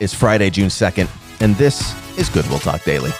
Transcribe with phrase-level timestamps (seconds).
[0.00, 1.08] is Friday, June 2nd,
[1.40, 3.10] and this is Goodwill Talk Daily.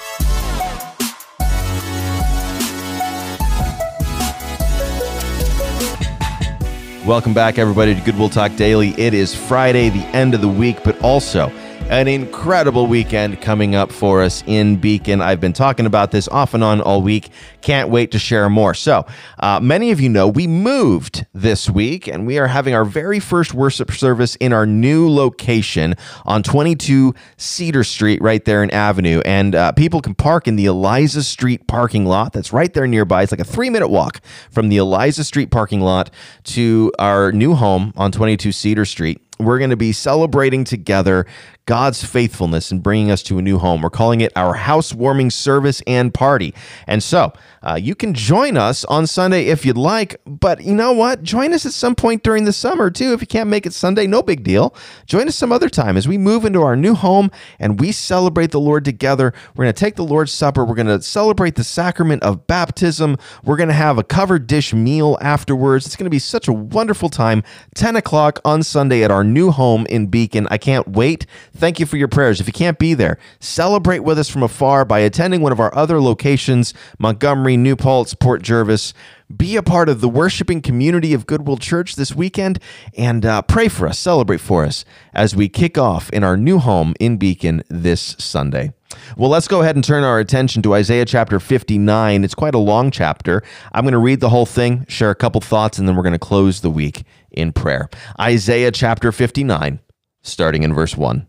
[7.07, 8.91] Welcome back, everybody, to Goodwill Talk Daily.
[8.91, 11.53] It is Friday, the end of the week, but also
[11.93, 15.21] an incredible weekend coming up for us in Beacon.
[15.21, 17.29] I've been talking about this off and on all week.
[17.61, 18.73] Can't wait to share more.
[18.73, 19.05] So,
[19.41, 23.21] uh, many of you know we moved this week and we are having our very
[23.21, 25.95] first worship service in our new location
[26.25, 29.21] on 22 Cedar Street, right there in Avenue.
[29.27, 33.23] And uh, people can park in the Eliza Street parking lot that's right there nearby.
[33.23, 36.09] It's like a three minute walk from the Eliza Street parking lot
[36.45, 41.27] to our new home on 22 Cedar Street we're going to be celebrating together
[41.67, 43.83] God's faithfulness in bringing us to a new home.
[43.83, 46.55] We're calling it our housewarming service and party.
[46.87, 50.93] And so uh, you can join us on Sunday if you'd like, but you know
[50.93, 51.23] what?
[51.23, 53.13] Join us at some point during the summer too.
[53.13, 54.75] If you can't make it Sunday, no big deal.
[55.07, 57.31] Join us some other time as we move into our new home
[57.61, 59.33] and we celebrate the Lord together.
[59.55, 60.65] We're going to take the Lord's Supper.
[60.65, 63.17] We're going to celebrate the sacrament of baptism.
[63.45, 65.87] We're going to have a covered dish meal afterwards.
[65.87, 67.45] It's going to be such a wonderful time.
[67.77, 70.49] 10 o'clock on Sunday at our new home in Beacon.
[70.51, 71.27] I can't wait.
[71.55, 72.41] Thank you for your prayers.
[72.41, 75.75] If you can't be there, celebrate with us from afar by attending one of our
[75.75, 78.95] other locations Montgomery, New Paltz, Port Jervis.
[79.35, 82.59] Be a part of the worshiping community of Goodwill Church this weekend
[82.97, 86.59] and uh, pray for us, celebrate for us as we kick off in our new
[86.59, 88.73] home in Beacon this Sunday.
[89.17, 92.25] Well, let's go ahead and turn our attention to Isaiah chapter 59.
[92.25, 93.43] It's quite a long chapter.
[93.73, 96.13] I'm going to read the whole thing, share a couple thoughts, and then we're going
[96.13, 97.89] to close the week in prayer.
[98.21, 99.81] Isaiah chapter 59,
[100.23, 101.27] starting in verse 1.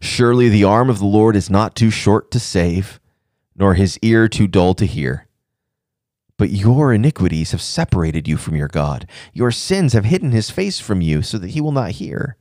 [0.00, 3.00] Surely the arm of the Lord is not too short to save,
[3.56, 5.26] nor his ear too dull to hear.
[6.36, 9.08] But your iniquities have separated you from your God.
[9.32, 12.36] Your sins have hidden his face from you so that he will not hear.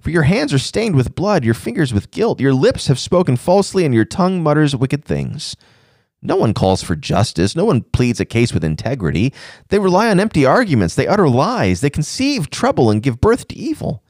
[0.00, 2.40] For your hands are stained with blood, your fingers with guilt.
[2.40, 5.54] Your lips have spoken falsely, and your tongue mutters wicked things.
[6.22, 7.54] No one calls for justice.
[7.54, 9.32] No one pleads a case with integrity.
[9.68, 10.94] They rely on empty arguments.
[10.94, 11.82] They utter lies.
[11.82, 14.02] They conceive trouble and give birth to evil.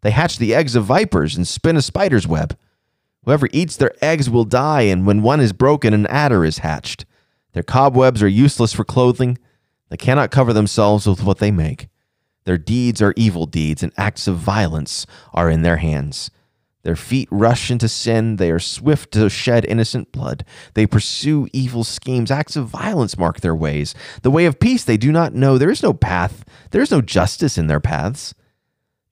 [0.00, 2.56] They hatch the eggs of vipers and spin a spider's web.
[3.24, 7.04] Whoever eats their eggs will die, and when one is broken, an adder is hatched.
[7.52, 9.38] Their cobwebs are useless for clothing.
[9.88, 11.88] They cannot cover themselves with what they make.
[12.44, 15.04] Their deeds are evil deeds, and acts of violence
[15.34, 16.30] are in their hands.
[16.84, 18.36] Their feet rush into sin.
[18.36, 20.44] They are swift to shed innocent blood.
[20.72, 22.30] They pursue evil schemes.
[22.30, 23.94] Acts of violence mark their ways.
[24.22, 25.58] The way of peace they do not know.
[25.58, 26.44] There is no path.
[26.70, 28.32] There is no justice in their paths.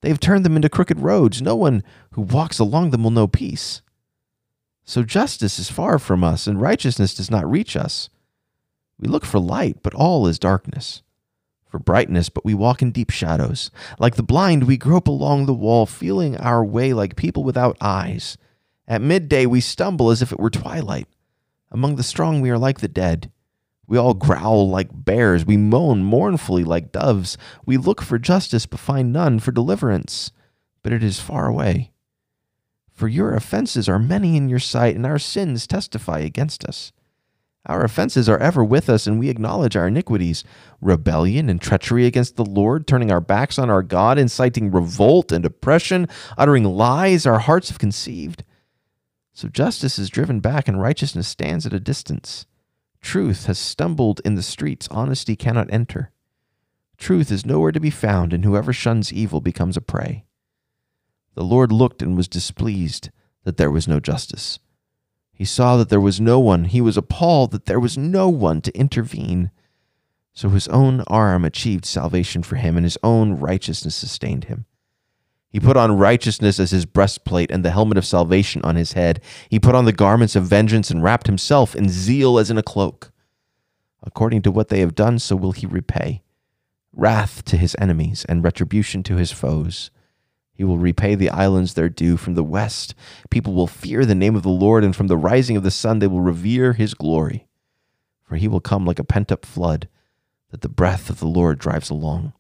[0.03, 1.43] They have turned them into crooked roads.
[1.43, 3.83] No one who walks along them will know peace.
[4.85, 8.09] So justice is far from us, and righteousness does not reach us.
[8.99, 11.03] We look for light, but all is darkness.
[11.69, 13.71] For brightness, but we walk in deep shadows.
[13.99, 18.39] Like the blind, we grope along the wall, feeling our way like people without eyes.
[18.87, 21.09] At midday, we stumble as if it were twilight.
[21.73, 23.33] Among the strong, we are like the dead.
[23.87, 25.45] We all growl like bears.
[25.45, 27.39] We moan mournfully like doves.
[27.65, 30.33] We look for justice, but find none for deliverance.
[30.83, 31.93] But it is far away.
[32.93, 36.93] For your offenses are many in your sight, and our sins testify against us.
[37.67, 40.45] Our offenses are ever with us, and we acknowledge our iniquities
[40.81, 45.45] rebellion and treachery against the Lord, turning our backs on our God, inciting revolt and
[45.45, 46.09] oppression,
[46.39, 48.45] uttering lies our hearts have conceived.
[49.33, 52.47] So justice is driven back, and righteousness stands at a distance.
[53.07, 56.11] Truth has stumbled in the streets, honesty cannot enter.
[56.99, 60.25] Truth is nowhere to be found, and whoever shuns evil becomes a prey.
[61.37, 63.11] The Lord looked and was displeased
[63.45, 64.59] that there was no justice.
[65.33, 66.65] He saw that there was no one.
[66.65, 69.53] He was appalled that there was no one to intervene.
[70.33, 74.67] So his own arm achieved salvation for him, and his own righteousness sustained him.
[75.57, 79.23] He put on righteousness as his breastplate and the helmet of salvation on his head.
[79.49, 82.63] He put on the garments of vengeance and wrapped himself in zeal as in a
[82.63, 83.11] cloak.
[84.03, 86.23] According to what they have done, so will he repay
[86.93, 89.91] wrath to his enemies and retribution to his foes.
[90.53, 92.95] He will repay the islands their due from the west.
[93.31, 96.01] People will fear the name of the Lord, and from the rising of the sun
[96.01, 97.47] they will revere his glory.
[98.25, 99.89] For he will come like a pent up flood
[100.51, 102.35] that the breath of the Lord drives along.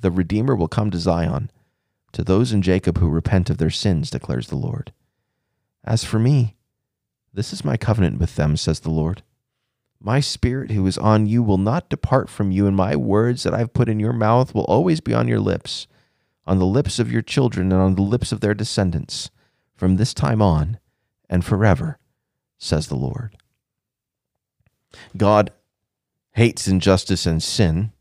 [0.00, 1.52] The Redeemer will come to Zion
[2.12, 4.92] to those in Jacob who repent of their sins, declares the Lord.
[5.84, 6.56] As for me,
[7.32, 9.22] this is my covenant with them, says the Lord.
[10.00, 13.54] My spirit who is on you will not depart from you, and my words that
[13.54, 15.86] I've put in your mouth will always be on your lips,
[16.46, 19.30] on the lips of your children, and on the lips of their descendants,
[19.74, 20.78] from this time on
[21.28, 21.98] and forever,
[22.58, 23.36] says the Lord.
[25.16, 25.52] God
[26.32, 27.92] hates injustice and sin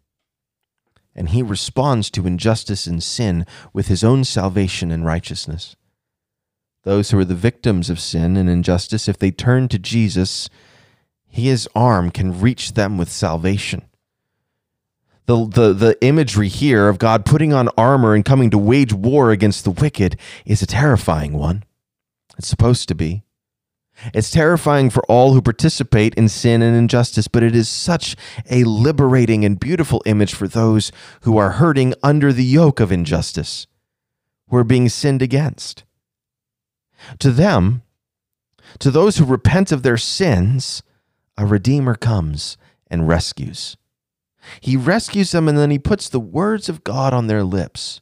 [1.16, 5.76] and he responds to injustice and sin with his own salvation and righteousness.
[6.84, 10.50] Those who are the victims of sin and injustice, if they turn to Jesus,
[11.28, 13.84] his arm can reach them with salvation.
[15.26, 19.32] The, the, the imagery here of God putting on armor and coming to wage war
[19.32, 21.64] against the wicked is a terrifying one.
[22.38, 23.24] It's supposed to be.
[24.14, 28.16] It's terrifying for all who participate in sin and injustice, but it is such
[28.50, 33.68] a liberating and beautiful image for those who are hurting under the yoke of injustice,
[34.50, 35.84] who are being sinned against.
[37.20, 37.84] To them,
[38.80, 40.84] to those who repent of their sins,
[41.38, 42.58] a Redeemer comes
[42.88, 43.78] and rescues.
[44.62, 48.02] He rescues them and then he puts the words of God on their lips.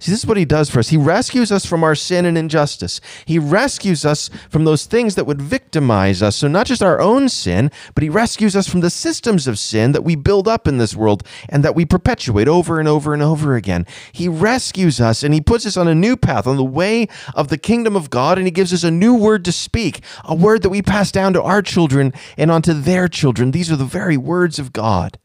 [0.00, 0.88] See, this is what he does for us.
[0.88, 3.00] He rescues us from our sin and injustice.
[3.26, 6.36] He rescues us from those things that would victimize us.
[6.36, 9.92] So, not just our own sin, but he rescues us from the systems of sin
[9.92, 13.22] that we build up in this world and that we perpetuate over and over and
[13.22, 13.86] over again.
[14.12, 17.48] He rescues us and he puts us on a new path, on the way of
[17.48, 20.62] the kingdom of God, and he gives us a new word to speak, a word
[20.62, 23.50] that we pass down to our children and onto their children.
[23.50, 25.18] These are the very words of God.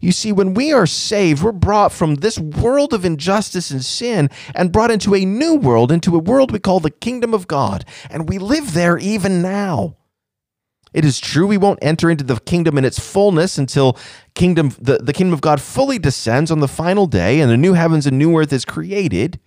[0.00, 4.30] You see, when we are saved, we're brought from this world of injustice and sin
[4.54, 7.84] and brought into a new world, into a world we call the kingdom of God.
[8.10, 9.96] And we live there even now.
[10.94, 13.96] It is true we won't enter into the kingdom in its fullness until
[14.34, 17.72] kingdom the, the kingdom of God fully descends on the final day and the new
[17.72, 19.40] heavens and new earth is created.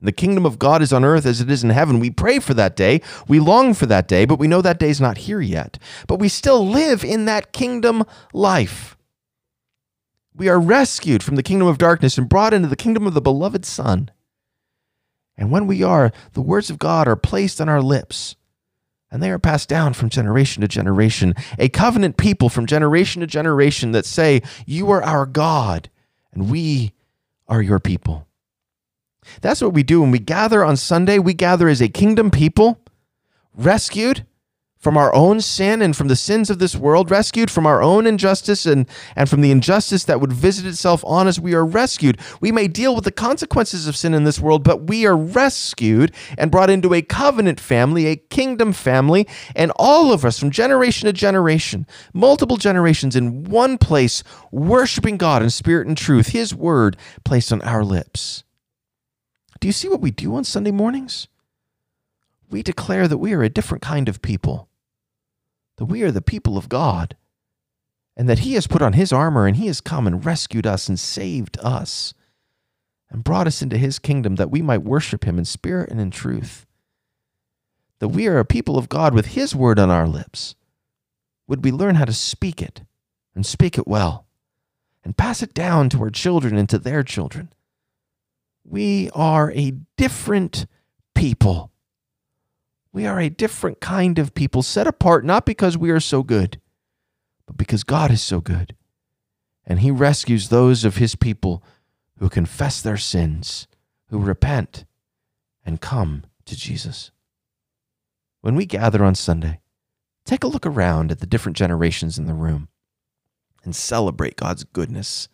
[0.00, 2.00] The kingdom of God is on earth as it is in heaven.
[2.00, 3.00] We pray for that day.
[3.28, 5.78] We long for that day, but we know that day is not here yet.
[6.08, 8.96] But we still live in that kingdom life.
[10.34, 13.20] We are rescued from the kingdom of darkness and brought into the kingdom of the
[13.20, 14.10] beloved Son.
[15.36, 18.36] And when we are, the words of God are placed on our lips,
[19.10, 23.26] and they are passed down from generation to generation, a covenant people from generation to
[23.26, 25.90] generation that say, You are our God,
[26.32, 26.92] and we
[27.48, 28.26] are your people.
[29.40, 31.18] That's what we do when we gather on Sunday.
[31.18, 32.80] We gather as a kingdom people,
[33.54, 34.26] rescued
[34.82, 38.04] from our own sin and from the sins of this world, rescued from our own
[38.04, 42.20] injustice and, and from the injustice that would visit itself on us, we are rescued.
[42.40, 46.12] We may deal with the consequences of sin in this world, but we are rescued
[46.36, 51.06] and brought into a covenant family, a kingdom family, and all of us from generation
[51.06, 56.96] to generation, multiple generations in one place, worshiping God in spirit and truth, His word
[57.24, 58.42] placed on our lips.
[59.60, 61.28] Do you see what we do on Sunday mornings?
[62.50, 64.68] We declare that we are a different kind of people
[65.82, 67.16] that we are the people of God
[68.16, 70.88] and that He has put on His armor and He has come and rescued us
[70.88, 72.14] and saved us
[73.10, 76.12] and brought us into His kingdom that we might worship Him in spirit and in
[76.12, 76.66] truth.
[77.98, 80.54] That we are a people of God with His word on our lips.
[81.48, 82.82] Would we learn how to speak it
[83.34, 84.28] and speak it well
[85.02, 87.52] and pass it down to our children and to their children?
[88.62, 90.66] We are a different
[91.16, 91.71] people
[92.92, 96.60] we are a different kind of people, set apart not because we are so good,
[97.46, 98.76] but because God is so good.
[99.64, 101.62] And He rescues those of His people
[102.18, 103.66] who confess their sins,
[104.08, 104.84] who repent,
[105.64, 107.10] and come to Jesus.
[108.42, 109.60] When we gather on Sunday,
[110.26, 112.68] take a look around at the different generations in the room
[113.64, 115.28] and celebrate God's goodness,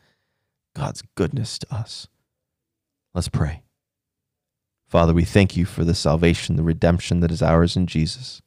[0.75, 2.09] God's goodness to us.
[3.15, 3.63] Let's pray.
[4.89, 8.41] Father, we thank you for the salvation, the redemption that is ours in Jesus.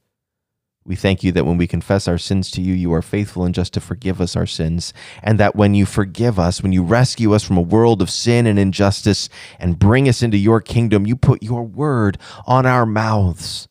[0.83, 3.53] We thank you that when we confess our sins to you, you are faithful and
[3.53, 7.35] just to forgive us our sins, and that when you forgive us, when you rescue
[7.35, 9.29] us from a world of sin and injustice
[9.59, 12.17] and bring us into your kingdom, you put your word
[12.47, 13.67] on our mouths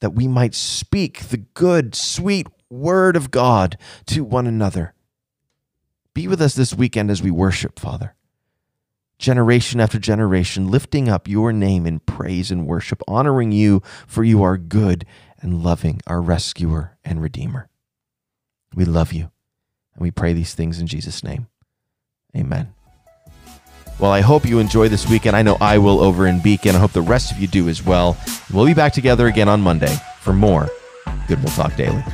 [0.00, 4.92] that we might speak the good, sweet word of God to one another.
[6.12, 8.14] Be with us this weekend as we worship, Father
[9.18, 14.42] generation after generation, lifting up your name in praise and worship, honoring you, for you
[14.42, 15.04] are good
[15.40, 17.68] and loving, our rescuer and redeemer.
[18.74, 19.30] We love you,
[19.94, 21.48] and we pray these things in Jesus' name.
[22.36, 22.72] Amen.
[23.98, 25.34] Well, I hope you enjoy this weekend.
[25.34, 26.76] I know I will over in Beacon.
[26.76, 28.16] I hope the rest of you do as well.
[28.52, 30.68] We'll be back together again on Monday for more
[31.26, 32.04] Good Will Talk Daily.